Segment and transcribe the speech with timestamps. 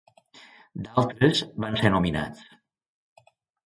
[0.87, 2.47] D'altres van ser nominats.